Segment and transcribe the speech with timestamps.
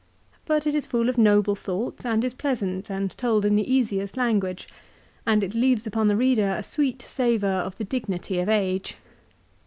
[0.45, 4.17] But it is full of noble thoughts and is pleasant, and told in the easiest
[4.17, 4.67] language;
[5.27, 8.97] and it leaves upon the reader a sweet savour of the dignity of age.